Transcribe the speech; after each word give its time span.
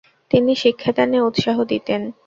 তিনি 0.31 0.51
শিক্ষাদানে 0.55 1.17
উৎসাহ 1.21 1.57
দিতেন। 1.63 2.01